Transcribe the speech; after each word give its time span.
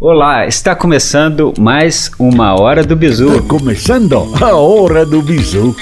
Olá, 0.00 0.46
está 0.46 0.76
começando 0.76 1.52
mais 1.58 2.08
uma 2.20 2.54
Hora 2.54 2.84
do 2.84 2.94
Bizu. 2.94 3.34
Está 3.34 3.48
começando 3.48 4.32
a 4.40 4.54
Hora 4.54 5.04
do 5.04 5.20
Bizu. 5.20 5.74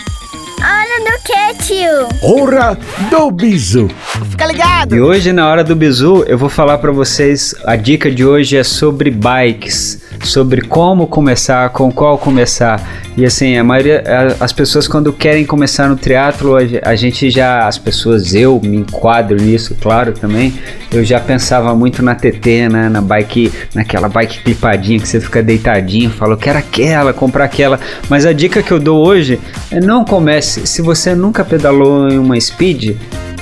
Hora 0.58 1.04
do 1.04 1.22
que, 1.22 1.62
tio? 1.62 2.08
Hora 2.22 2.79
do 3.10 3.30
Bizu. 3.30 3.90
Fica 4.30 4.46
ligado! 4.46 4.96
E 4.96 5.00
hoje, 5.02 5.34
na 5.34 5.46
Hora 5.46 5.62
do 5.62 5.76
Bizu, 5.76 6.24
eu 6.26 6.38
vou 6.38 6.48
falar 6.48 6.79
para 6.79 6.92
vocês. 6.92 7.54
A 7.66 7.76
dica 7.76 8.10
de 8.10 8.24
hoje 8.24 8.56
é 8.56 8.64
sobre 8.64 9.10
bikes, 9.10 10.00
sobre 10.27 10.62
como 10.62 11.06
começar, 11.06 11.70
com 11.70 11.90
qual 11.90 12.18
começar. 12.18 12.80
E 13.16 13.24
assim, 13.24 13.56
a 13.56 13.64
maioria, 13.64 14.04
as 14.38 14.52
pessoas 14.52 14.86
quando 14.86 15.12
querem 15.12 15.46
começar 15.46 15.88
no 15.88 15.96
triatlo, 15.96 16.56
a 16.82 16.95
gente 16.95 17.30
já, 17.30 17.66
as 17.66 17.79
pessoas, 17.79 18.34
eu 18.34 18.60
me 18.62 18.77
enquadro 18.77 19.36
nisso, 19.41 19.74
claro, 19.80 20.12
também. 20.12 20.52
Eu 20.92 21.02
já 21.04 21.18
pensava 21.18 21.74
muito 21.74 22.02
na 22.02 22.14
TT, 22.14 22.68
né, 22.68 22.88
na 22.88 23.00
bike, 23.00 23.52
naquela 23.74 24.09
bike 24.09 24.42
clipadinha 24.42 25.00
que 25.00 25.09
você 25.09 25.20
fica 25.20 25.42
deitadinho, 25.42 26.10
fala, 26.10 26.37
quero 26.37 26.59
aquela, 26.59 27.12
comprar 27.12 27.45
aquela. 27.45 27.80
Mas 28.10 28.27
a 28.27 28.32
dica 28.32 28.62
que 28.62 28.73
eu 28.73 28.79
dou 28.79 29.06
hoje 29.06 29.40
é 29.70 29.80
não 29.80 30.04
comece, 30.04 30.66
se 30.66 30.82
você 30.82 31.15
nunca 31.15 31.45
pedalou 31.45 32.09
em 32.09 32.18
uma 32.18 32.38
speed, 32.38 32.96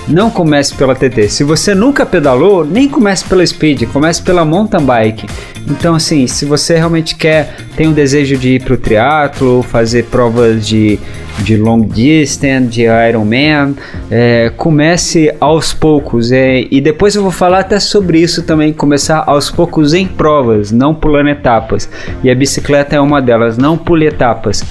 não 0.09 0.31
comece 0.31 0.75
pela 0.75 0.95
TT. 0.95 1.29
Se 1.29 1.45
você 1.45 1.75
nunca 1.75 2.05
pedalou, 2.05 2.65
nem 2.65 2.89
comece 2.89 3.25
pela 3.25 3.47
Speed, 3.47 3.85
comece 3.93 4.23
pela 4.23 4.45
mountain 4.45 4.85
bike. 4.85 5.27
Então, 5.67 5.95
assim, 5.95 6.27
se 6.27 6.45
você 6.45 6.77
realmente 6.77 7.15
quer, 7.17 7.57
tem 7.75 7.89
o 7.89 7.93
desejo 7.93 8.37
de 8.37 8.57
ir 8.57 8.63
para 8.63 8.75
o 8.75 8.77
triatlo, 8.77 9.63
fazer 9.63 10.05
provas 10.05 10.67
de, 10.67 10.99
de 11.39 11.57
long 11.57 11.81
distance, 11.81 12.69
de 12.69 12.83
Ironman, 12.83 13.75
é, 14.11 14.53
comece 14.57 15.35
aos 15.41 15.73
poucos. 15.73 16.31
É, 16.33 16.67
e 16.71 16.81
depois 16.83 17.15
eu 17.15 17.23
vou 17.23 17.31
falar 17.31 17.61
até 17.61 17.81
sobre 17.81 18.21
isso 18.21 18.43
também, 18.43 18.75
começar 18.75 19.25
aos 19.27 19.51
poucos 19.51 19.95
em 19.95 20.07
provas, 20.07 20.71
não 20.71 20.95
pulando 20.95 21.31
etapas. 21.31 21.89
E 22.23 22.31
a 22.31 22.35
bicicleta 22.35 22.97
é 22.97 23.01
uma 23.01 23.23
delas, 23.23 23.57
não 23.57 23.79
pule 23.79 24.07
etapas 24.07 24.63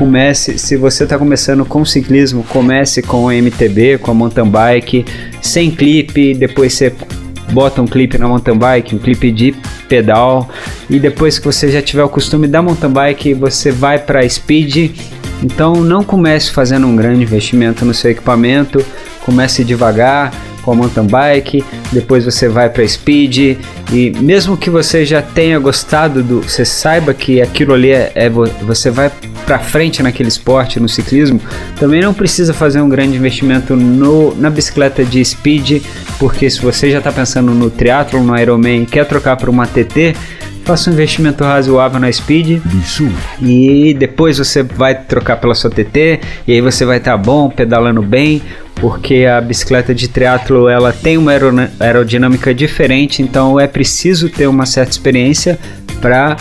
comece, 0.00 0.56
se 0.56 0.78
você 0.78 1.04
está 1.04 1.18
começando 1.18 1.62
com 1.62 1.84
ciclismo, 1.84 2.42
comece 2.44 3.02
com 3.02 3.24
o 3.24 3.30
MTB, 3.30 3.98
com 3.98 4.10
a 4.10 4.14
mountain 4.14 4.48
bike, 4.48 5.04
sem 5.42 5.70
clipe, 5.70 6.32
depois 6.32 6.72
você 6.72 6.90
bota 7.52 7.82
um 7.82 7.86
clipe 7.86 8.16
na 8.16 8.26
mountain 8.26 8.56
bike, 8.56 8.94
um 8.94 8.98
clipe 8.98 9.30
de 9.30 9.54
pedal, 9.90 10.48
e 10.88 10.98
depois 10.98 11.38
que 11.38 11.44
você 11.44 11.70
já 11.70 11.82
tiver 11.82 12.02
o 12.02 12.08
costume 12.08 12.48
da 12.48 12.62
mountain 12.62 12.88
bike, 12.88 13.34
você 13.34 13.70
vai 13.70 13.98
para 13.98 14.26
speed. 14.26 14.96
Então 15.42 15.74
não 15.74 16.02
comece 16.02 16.50
fazendo 16.50 16.86
um 16.86 16.96
grande 16.96 17.22
investimento 17.22 17.84
no 17.84 17.92
seu 17.92 18.10
equipamento, 18.10 18.82
comece 19.22 19.62
devagar, 19.64 20.32
com 20.62 20.72
a 20.72 20.74
mountain 20.74 21.06
bike, 21.06 21.64
depois 21.92 22.24
você 22.24 22.48
vai 22.48 22.68
para 22.68 22.86
speed 22.86 23.58
e 23.92 24.10
mesmo 24.20 24.56
que 24.56 24.70
você 24.70 25.04
já 25.04 25.22
tenha 25.22 25.58
gostado 25.58 26.22
do, 26.22 26.42
você 26.42 26.64
saiba 26.64 27.12
que 27.12 27.40
aquilo 27.40 27.74
ali 27.74 27.90
é, 27.90 28.12
é 28.14 28.30
você 28.30 28.90
vai 28.90 29.10
para 29.50 29.58
frente 29.58 30.00
naquele 30.00 30.28
esporte, 30.28 30.78
no 30.78 30.88
ciclismo, 30.88 31.40
também 31.74 32.00
não 32.00 32.14
precisa 32.14 32.54
fazer 32.54 32.80
um 32.80 32.88
grande 32.88 33.16
investimento 33.16 33.74
no, 33.74 34.32
na 34.36 34.48
bicicleta 34.48 35.04
de 35.04 35.24
speed, 35.24 35.82
porque 36.20 36.48
se 36.48 36.60
você 36.60 36.88
já 36.88 36.98
está 36.98 37.10
pensando 37.10 37.50
no 37.50 37.68
triathlon, 37.68 38.22
no 38.22 38.38
Ironman, 38.38 38.84
e 38.84 38.86
quer 38.86 39.04
trocar 39.06 39.36
para 39.36 39.50
uma 39.50 39.66
TT, 39.66 40.14
faça 40.64 40.88
um 40.88 40.92
investimento 40.92 41.42
razoável 41.42 41.98
na 41.98 42.12
Speed. 42.12 42.62
E 43.42 43.92
depois 43.92 44.38
você 44.38 44.62
vai 44.62 44.94
trocar 44.94 45.38
pela 45.38 45.56
sua 45.56 45.68
TT 45.68 46.20
e 46.46 46.52
aí 46.52 46.60
você 46.60 46.84
vai 46.84 46.98
estar 46.98 47.12
tá 47.12 47.16
bom, 47.18 47.50
pedalando 47.50 48.02
bem, 48.02 48.40
porque 48.76 49.26
a 49.26 49.40
bicicleta 49.40 49.92
de 49.92 50.06
triatlo 50.06 50.68
ela 50.68 50.92
tem 50.92 51.18
uma 51.18 51.32
aerodinâmica 51.80 52.54
diferente, 52.54 53.20
então 53.20 53.58
é 53.58 53.66
preciso 53.66 54.28
ter 54.28 54.46
uma 54.46 54.64
certa 54.64 54.92
experiência 54.92 55.58
para 56.00 56.36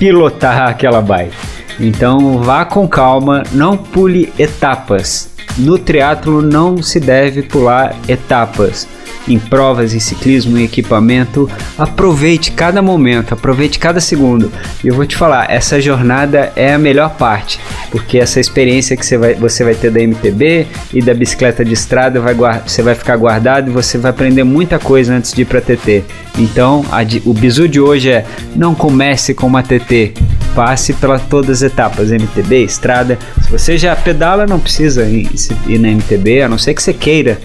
pilotar 0.00 0.68
aquela 0.68 1.00
bike. 1.00 1.59
Então 1.80 2.42
vá 2.42 2.64
com 2.64 2.86
calma, 2.86 3.42
não 3.52 3.76
pule 3.76 4.32
etapas. 4.38 5.30
No 5.58 5.78
triatlo 5.78 6.42
não 6.42 6.82
se 6.82 7.00
deve 7.00 7.42
pular 7.42 7.96
etapas 8.06 8.86
em 9.28 9.38
provas, 9.38 9.94
em 9.94 10.00
ciclismo, 10.00 10.58
em 10.58 10.64
equipamento. 10.64 11.48
Aproveite 11.78 12.52
cada 12.52 12.82
momento, 12.82 13.34
aproveite 13.34 13.78
cada 13.78 14.00
segundo. 14.00 14.52
E 14.82 14.88
eu 14.88 14.94
vou 14.94 15.06
te 15.06 15.16
falar, 15.16 15.50
essa 15.50 15.80
jornada 15.80 16.52
é 16.56 16.74
a 16.74 16.78
melhor 16.78 17.10
parte, 17.10 17.60
porque 17.90 18.18
essa 18.18 18.40
experiência 18.40 18.96
que 18.96 19.04
você 19.04 19.16
vai, 19.16 19.34
você 19.34 19.64
vai 19.64 19.74
ter 19.74 19.90
da 19.90 20.00
MTB 20.00 20.66
e 20.92 21.02
da 21.02 21.14
bicicleta 21.14 21.64
de 21.64 21.74
estrada, 21.74 22.20
vai, 22.20 22.34
você 22.66 22.82
vai 22.82 22.94
ficar 22.94 23.16
guardado 23.16 23.70
e 23.70 23.72
você 23.72 23.98
vai 23.98 24.10
aprender 24.10 24.44
muita 24.44 24.78
coisa 24.78 25.14
antes 25.14 25.32
de 25.32 25.42
ir 25.42 25.44
para 25.44 25.60
TT. 25.60 26.04
Então, 26.38 26.84
a, 26.90 27.00
o 27.24 27.34
bizu 27.34 27.68
de 27.68 27.80
hoje 27.80 28.10
é 28.10 28.24
não 28.54 28.74
comece 28.74 29.34
com 29.34 29.46
uma 29.46 29.62
TT, 29.62 30.14
passe 30.54 30.92
pela 30.94 31.18
todas 31.18 31.62
as 31.62 31.70
etapas, 31.70 32.10
MTB, 32.10 32.64
estrada. 32.64 33.18
Se 33.42 33.50
você 33.50 33.78
já 33.78 33.94
pedala, 33.96 34.46
não 34.46 34.60
precisa 34.60 35.04
ir, 35.04 35.28
ir 35.66 35.78
na 35.78 35.88
MTB, 35.88 36.42
a 36.42 36.48
não 36.48 36.58
ser 36.58 36.74
que 36.74 36.82
você 36.82 36.92
queira 36.92 37.38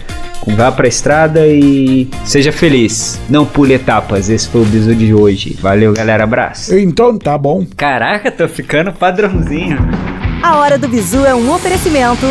Vá 0.54 0.70
pra 0.70 0.86
estrada 0.86 1.46
e 1.46 2.08
seja 2.24 2.52
feliz. 2.52 3.20
Não 3.28 3.44
pule 3.44 3.74
etapas. 3.74 4.28
Esse 4.28 4.48
foi 4.48 4.62
o 4.62 4.64
bisu 4.64 4.94
de 4.94 5.12
hoje. 5.12 5.58
Valeu, 5.60 5.92
galera. 5.92 6.24
Abraço. 6.24 6.76
Então 6.78 7.18
tá 7.18 7.36
bom. 7.36 7.66
Caraca, 7.76 8.30
tô 8.30 8.46
ficando 8.46 8.92
padrãozinho. 8.92 9.78
A 10.42 10.56
hora 10.58 10.78
do 10.78 10.86
bisu 10.86 11.24
é 11.24 11.34
um 11.34 11.52
oferecimento. 11.52 12.26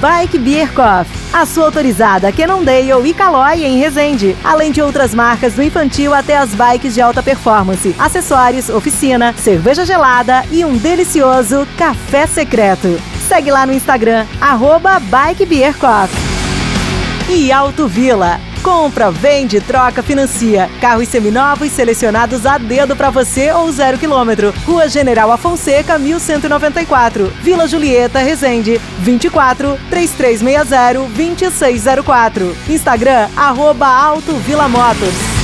Bike 0.00 0.38
Beer 0.38 0.70
Coffee, 0.72 1.25
a 1.32 1.44
sua 1.46 1.66
autorizada 1.66 2.32
Cannondale 2.32 3.08
e 3.08 3.14
Caloi 3.14 3.64
em 3.64 3.78
Resende, 3.78 4.36
além 4.42 4.70
de 4.70 4.80
outras 4.80 5.14
marcas 5.14 5.54
do 5.54 5.62
infantil 5.62 6.14
até 6.14 6.36
as 6.36 6.54
bikes 6.54 6.94
de 6.94 7.00
alta 7.00 7.22
performance, 7.22 7.94
acessórios, 7.98 8.68
oficina, 8.68 9.34
cerveja 9.36 9.84
gelada 9.84 10.44
e 10.50 10.64
um 10.64 10.76
delicioso 10.76 11.66
café 11.76 12.26
secreto. 12.26 13.00
Segue 13.28 13.50
lá 13.50 13.66
no 13.66 13.72
Instagram, 13.72 14.26
arroba 14.40 15.00
Bike 15.00 15.46
Beer 15.46 15.76
Coffee 15.76 16.26
e 17.28 17.52
Auto 17.52 17.88
Vila. 17.88 18.40
Compra, 18.66 19.12
vende, 19.12 19.60
troca, 19.60 20.02
financia. 20.02 20.68
Carros 20.80 21.06
seminovos 21.06 21.70
selecionados 21.70 22.44
a 22.44 22.58
dedo 22.58 22.96
para 22.96 23.10
você 23.10 23.52
ou 23.52 23.70
zero 23.70 23.96
quilômetro. 23.96 24.52
Rua 24.66 24.88
General 24.88 25.30
Afonseca, 25.30 25.96
1194. 25.96 27.32
Vila 27.44 27.68
Julieta, 27.68 28.18
Resende. 28.18 28.80
24 28.98 29.78
3360 29.88 31.08
2604. 31.14 32.56
Instagram, 32.68 33.28
arroba 33.36 33.86
Auto 33.86 34.34
Vila 34.34 34.68
Motors. 34.68 35.35